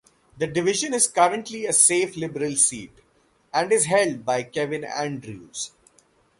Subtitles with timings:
[0.35, 2.91] The Division is currently a safe Liberal seat,
[3.53, 5.73] and is held by Kevin Andrews.